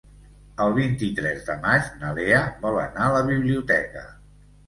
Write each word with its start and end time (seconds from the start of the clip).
El 0.63 0.71
vint-i-tres 0.77 1.43
de 1.49 1.57
maig 1.65 1.91
na 2.03 2.15
Lea 2.19 2.41
vol 2.63 2.79
anar 2.85 3.05
a 3.09 3.13
la 3.19 3.23
biblioteca. 3.29 4.05